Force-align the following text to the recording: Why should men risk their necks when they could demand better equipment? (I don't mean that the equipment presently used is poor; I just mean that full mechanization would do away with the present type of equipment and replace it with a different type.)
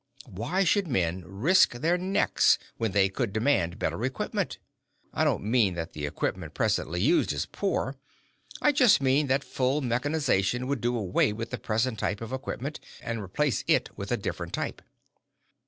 Why 0.25 0.63
should 0.63 0.87
men 0.87 1.23
risk 1.27 1.73
their 1.73 1.95
necks 1.95 2.57
when 2.77 2.91
they 2.91 3.07
could 3.07 3.31
demand 3.31 3.77
better 3.77 4.03
equipment? 4.03 4.57
(I 5.13 5.23
don't 5.23 5.43
mean 5.43 5.75
that 5.75 5.93
the 5.93 6.07
equipment 6.07 6.55
presently 6.55 6.99
used 6.99 7.31
is 7.31 7.45
poor; 7.45 7.97
I 8.63 8.71
just 8.71 8.99
mean 8.99 9.27
that 9.27 9.43
full 9.43 9.81
mechanization 9.81 10.65
would 10.65 10.81
do 10.81 10.97
away 10.97 11.33
with 11.33 11.51
the 11.51 11.59
present 11.59 11.99
type 11.99 12.19
of 12.19 12.33
equipment 12.33 12.79
and 13.03 13.21
replace 13.21 13.63
it 13.67 13.95
with 13.95 14.11
a 14.11 14.17
different 14.17 14.53
type.) 14.53 14.81